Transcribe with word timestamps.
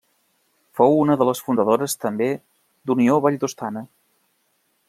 Fou 0.79 0.95
una 1.01 1.17
de 1.23 1.27
les 1.29 1.43
fundadores 1.49 1.95
també 2.07 2.31
d'Unió 2.89 3.19
Valldostana. 3.27 3.89